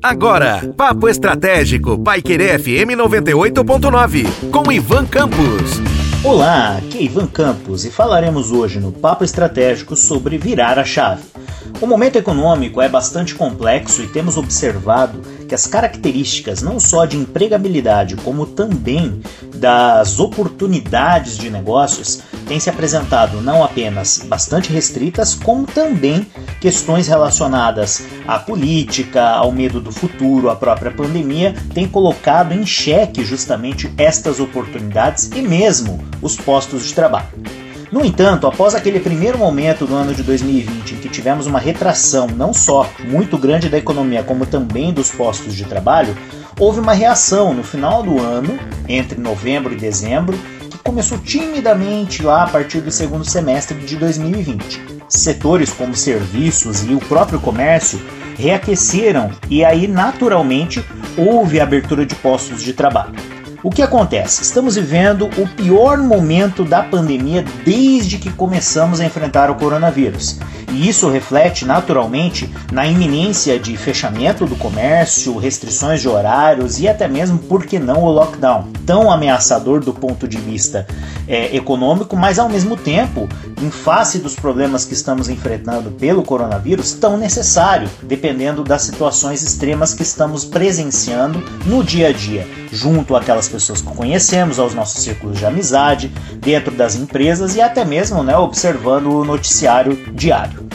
Agora, 0.00 0.72
Papo 0.76 1.08
Estratégico, 1.08 1.98
Paiquerê 1.98 2.56
FM 2.56 2.94
98.9, 2.96 4.50
com 4.50 4.70
Ivan 4.70 5.04
Campos. 5.06 5.80
Olá, 6.22 6.76
aqui 6.76 6.98
é 6.98 7.02
Ivan 7.02 7.26
Campos 7.26 7.84
e 7.84 7.90
falaremos 7.90 8.52
hoje 8.52 8.78
no 8.78 8.92
Papo 8.92 9.24
Estratégico 9.24 9.96
sobre 9.96 10.38
virar 10.38 10.78
a 10.78 10.84
chave. 10.84 11.24
O 11.80 11.86
momento 11.86 12.14
econômico 12.14 12.80
é 12.80 12.88
bastante 12.88 13.34
complexo 13.34 14.02
e 14.02 14.06
temos 14.06 14.36
observado 14.36 15.20
que 15.52 15.56
as 15.56 15.66
características 15.66 16.62
não 16.62 16.80
só 16.80 17.04
de 17.04 17.18
empregabilidade, 17.18 18.16
como 18.16 18.46
também 18.46 19.20
das 19.54 20.18
oportunidades 20.18 21.36
de 21.36 21.50
negócios 21.50 22.22
têm 22.48 22.58
se 22.58 22.70
apresentado 22.70 23.42
não 23.42 23.62
apenas 23.62 24.24
bastante 24.26 24.72
restritas, 24.72 25.34
como 25.34 25.66
também 25.66 26.26
questões 26.58 27.06
relacionadas 27.06 28.02
à 28.26 28.38
política, 28.38 29.28
ao 29.28 29.52
medo 29.52 29.78
do 29.78 29.92
futuro, 29.92 30.48
à 30.48 30.56
própria 30.56 30.90
pandemia, 30.90 31.54
têm 31.74 31.86
colocado 31.86 32.52
em 32.52 32.64
xeque 32.64 33.22
justamente 33.22 33.92
estas 33.98 34.40
oportunidades 34.40 35.30
e 35.34 35.42
mesmo 35.42 36.02
os 36.22 36.34
postos 36.34 36.86
de 36.86 36.94
trabalho. 36.94 37.28
No 37.92 38.02
entanto, 38.02 38.46
após 38.46 38.74
aquele 38.74 38.98
primeiro 38.98 39.36
momento 39.36 39.86
do 39.86 39.94
ano 39.94 40.14
de 40.14 40.22
2020 40.22 40.94
em 40.94 40.96
que 40.96 41.10
tivemos 41.10 41.46
uma 41.46 41.58
retração 41.58 42.26
não 42.26 42.54
só 42.54 42.88
muito 43.04 43.36
grande 43.36 43.68
da 43.68 43.76
economia, 43.76 44.22
como 44.22 44.46
também 44.46 44.94
dos 44.94 45.10
postos 45.10 45.54
de 45.54 45.66
trabalho, 45.66 46.16
houve 46.58 46.80
uma 46.80 46.94
reação 46.94 47.52
no 47.52 47.62
final 47.62 48.02
do 48.02 48.18
ano, 48.18 48.58
entre 48.88 49.20
novembro 49.20 49.74
e 49.74 49.76
dezembro, 49.76 50.38
que 50.70 50.78
começou 50.78 51.18
timidamente 51.18 52.22
lá 52.22 52.44
a 52.44 52.48
partir 52.48 52.80
do 52.80 52.90
segundo 52.90 53.26
semestre 53.26 53.76
de 53.76 53.94
2020. 53.96 54.80
Setores 55.06 55.70
como 55.70 55.94
serviços 55.94 56.84
e 56.84 56.94
o 56.94 56.98
próprio 56.98 57.40
comércio 57.40 58.00
reaqueceram 58.38 59.30
e 59.50 59.62
aí 59.62 59.86
naturalmente 59.86 60.82
houve 61.14 61.60
abertura 61.60 62.06
de 62.06 62.14
postos 62.14 62.62
de 62.62 62.72
trabalho. 62.72 63.31
O 63.64 63.70
que 63.70 63.80
acontece? 63.80 64.42
Estamos 64.42 64.74
vivendo 64.74 65.26
o 65.38 65.46
pior 65.46 65.96
momento 65.98 66.64
da 66.64 66.82
pandemia 66.82 67.44
desde 67.64 68.18
que 68.18 68.32
começamos 68.32 69.00
a 69.00 69.04
enfrentar 69.04 69.52
o 69.52 69.54
coronavírus. 69.54 70.40
E 70.72 70.88
isso 70.88 71.08
reflete 71.08 71.64
naturalmente 71.64 72.52
na 72.72 72.86
iminência 72.86 73.60
de 73.60 73.76
fechamento 73.76 74.46
do 74.46 74.56
comércio, 74.56 75.36
restrições 75.36 76.00
de 76.00 76.08
horários 76.08 76.80
e 76.80 76.88
até 76.88 77.06
mesmo, 77.06 77.38
por 77.38 77.64
que 77.64 77.78
não, 77.78 78.02
o 78.02 78.10
lockdown, 78.10 78.68
tão 78.84 79.10
ameaçador 79.10 79.80
do 79.80 79.92
ponto 79.92 80.26
de 80.26 80.38
vista 80.38 80.86
é, 81.28 81.54
econômico, 81.54 82.16
mas 82.16 82.38
ao 82.38 82.48
mesmo 82.48 82.76
tempo, 82.76 83.28
em 83.60 83.70
face 83.70 84.18
dos 84.18 84.34
problemas 84.34 84.84
que 84.84 84.94
estamos 84.94 85.28
enfrentando 85.28 85.90
pelo 85.92 86.22
coronavírus, 86.22 86.94
tão 86.94 87.16
necessário, 87.16 87.88
dependendo 88.02 88.64
das 88.64 88.82
situações 88.82 89.42
extremas 89.42 89.94
que 89.94 90.02
estamos 90.02 90.44
presenciando 90.44 91.42
no 91.66 91.84
dia 91.84 92.08
a 92.08 92.12
dia, 92.12 92.48
junto 92.72 93.14
àquelas 93.14 93.46
pessoas 93.52 93.80
que 93.80 93.94
conhecemos, 93.94 94.58
aos 94.58 94.74
nossos 94.74 95.02
círculos 95.02 95.38
de 95.38 95.46
amizade, 95.46 96.08
dentro 96.38 96.72
das 96.72 96.96
empresas 96.96 97.54
e 97.54 97.60
até 97.60 97.84
mesmo 97.84 98.22
né, 98.22 98.36
observando 98.36 99.06
o 99.06 99.24
noticiário 99.24 99.96
diário. 100.12 100.66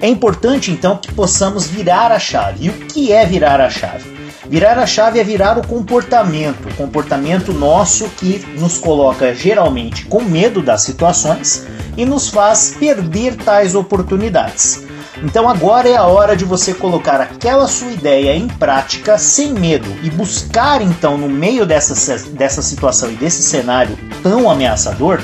É 0.00 0.08
importante 0.08 0.70
então 0.70 0.96
que 0.96 1.12
possamos 1.12 1.66
virar 1.66 2.12
a 2.12 2.18
chave. 2.18 2.66
E 2.66 2.68
o 2.68 2.72
que 2.72 3.12
é 3.12 3.26
virar 3.26 3.60
a 3.60 3.68
chave? 3.68 4.18
Virar 4.48 4.78
a 4.78 4.86
chave 4.86 5.18
é 5.18 5.24
virar 5.24 5.58
o 5.58 5.66
comportamento, 5.66 6.68
o 6.68 6.74
comportamento 6.74 7.52
nosso 7.52 8.08
que 8.10 8.46
nos 8.58 8.78
coloca 8.78 9.34
geralmente 9.34 10.06
com 10.06 10.22
medo 10.22 10.62
das 10.62 10.82
situações 10.82 11.66
e 11.96 12.04
nos 12.06 12.30
faz 12.30 12.76
perder 12.78 13.36
tais 13.36 13.74
oportunidades. 13.74 14.87
Então 15.22 15.48
agora 15.48 15.88
é 15.88 15.96
a 15.96 16.04
hora 16.04 16.36
de 16.36 16.44
você 16.44 16.72
colocar 16.72 17.20
aquela 17.20 17.66
sua 17.66 17.90
ideia 17.90 18.36
em 18.36 18.46
prática 18.46 19.18
sem 19.18 19.52
medo 19.52 19.88
e 20.02 20.10
buscar 20.10 20.80
então 20.80 21.18
no 21.18 21.28
meio 21.28 21.66
dessa, 21.66 22.16
dessa 22.30 22.62
situação 22.62 23.10
e 23.10 23.16
desse 23.16 23.42
cenário 23.42 23.98
tão 24.22 24.48
ameaçador 24.48 25.20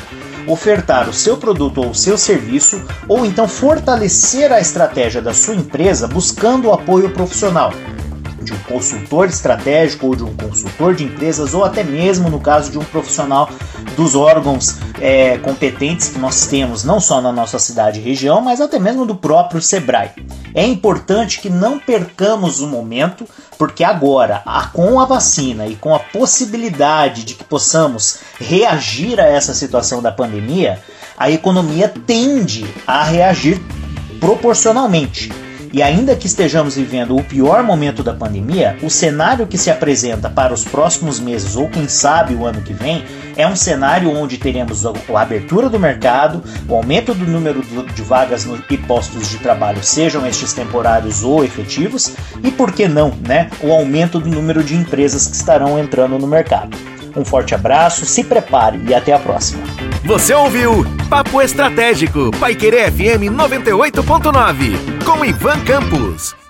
ofertar 0.47 1.08
o 1.08 1.13
seu 1.13 1.36
produto 1.36 1.80
ou 1.80 1.91
o 1.91 1.95
seu 1.95 2.18
serviço, 2.18 2.83
ou 3.08 3.24
então 3.24 3.48
fortalecer 3.48 4.52
a 4.52 4.61
estratégia 4.61 5.23
da 5.23 5.33
sua 5.33 5.55
empresa 5.55 6.07
buscando 6.07 6.68
o 6.68 6.73
apoio 6.73 7.11
profissional 7.11 7.73
de 8.44 8.52
um 8.52 8.58
consultor 8.58 9.27
estratégico 9.27 10.06
ou 10.06 10.14
de 10.14 10.22
um 10.22 10.34
consultor 10.36 10.94
de 10.94 11.05
empresas, 11.05 11.55
ou 11.55 11.64
até 11.64 11.82
mesmo 11.82 12.28
no 12.28 12.38
caso 12.38 12.70
de 12.70 12.78
um 12.78 12.84
profissional 12.84 13.48
dos 13.96 14.14
órgãos 14.14 14.77
é, 15.00 15.38
competentes 15.38 16.08
que 16.08 16.18
nós 16.18 16.46
temos, 16.46 16.84
não 16.84 17.00
só 17.00 17.20
na 17.20 17.32
nossa 17.32 17.58
cidade 17.58 18.00
e 18.00 18.02
região, 18.02 18.40
mas 18.40 18.60
até 18.60 18.78
mesmo 18.78 19.06
do 19.06 19.14
próprio 19.14 19.60
Sebrae. 19.60 20.10
É 20.55 20.64
importante 20.64 21.40
que 21.40 21.50
não 21.50 21.78
percamos 21.78 22.60
o 22.60 22.66
momento, 22.66 23.27
porque 23.58 23.82
agora, 23.82 24.42
com 24.72 25.00
a 25.00 25.05
vacina 25.05 25.66
e 25.66 25.74
com 25.76 25.94
a 25.94 25.98
possibilidade 25.98 27.24
de 27.24 27.34
que 27.34 27.44
possamos 27.44 28.18
reagir 28.38 29.20
a 29.20 29.24
essa 29.24 29.55
situação 29.55 30.00
da 30.00 30.12
pandemia, 30.12 30.80
a 31.16 31.30
economia 31.30 31.92
tende 32.06 32.66
a 32.86 33.02
reagir 33.02 33.61
proporcionalmente. 34.20 35.43
E 35.74 35.83
ainda 35.83 36.14
que 36.14 36.29
estejamos 36.29 36.77
vivendo 36.77 37.17
o 37.17 37.24
pior 37.24 37.64
momento 37.64 38.01
da 38.05 38.14
pandemia, 38.14 38.79
o 38.80 38.89
cenário 38.89 39.45
que 39.45 39.58
se 39.58 39.73
apresenta 39.73 40.30
para 40.30 40.55
os 40.55 40.62
próximos 40.62 41.18
meses 41.18 41.57
ou 41.57 41.68
quem 41.68 41.89
sabe 41.89 42.33
o 42.33 42.46
ano 42.46 42.62
que 42.62 42.73
vem 42.73 43.05
é 43.36 43.45
um 43.45 43.57
cenário 43.57 44.08
onde 44.08 44.39
teremos 44.39 44.86
a 44.86 44.92
abertura 45.20 45.68
do 45.68 45.80
mercado, 45.80 46.45
o 46.68 46.77
aumento 46.77 47.12
do 47.12 47.27
número 47.27 47.61
de 47.92 48.02
vagas 48.02 48.46
e 48.70 48.77
postos 48.77 49.29
de 49.29 49.39
trabalho, 49.39 49.83
sejam 49.83 50.24
estes 50.24 50.52
temporários 50.52 51.24
ou 51.24 51.42
efetivos, 51.42 52.14
e 52.45 52.52
por 52.52 52.70
que 52.70 52.86
não, 52.86 53.12
né, 53.27 53.51
o 53.61 53.73
aumento 53.73 54.20
do 54.20 54.30
número 54.30 54.62
de 54.62 54.77
empresas 54.77 55.27
que 55.27 55.35
estarão 55.35 55.77
entrando 55.77 56.17
no 56.20 56.27
mercado. 56.29 56.93
Um 57.17 57.25
forte 57.25 57.55
abraço, 57.55 58.05
se 58.05 58.25
prepare 58.25 58.80
e 58.86 58.95
até 58.95 59.13
a 59.13 59.19
próxima. 59.19 59.63
Você 60.05 60.35
ouviu 60.35 60.85
Papo 61.08 61.41
Estratégico, 61.41 62.30
Paiquerê 62.39 62.91
FM 62.91 63.33
98.9, 63.33 65.05
com 65.05 65.24
Ivan 65.24 65.61
Campos. 65.64 66.43